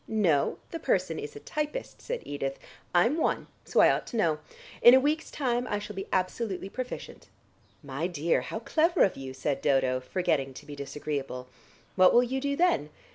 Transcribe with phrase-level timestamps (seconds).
[0.07, 2.57] "No; the person is a typist," said Edith.
[2.91, 4.39] "I'm one, so I ought to know.
[4.81, 7.29] In a week's time I shall be absolutely proficient."
[7.83, 11.49] "My dear, how clever of you," said Dodo, forgetting to be disagreeable.
[11.95, 12.89] "What will you do then?"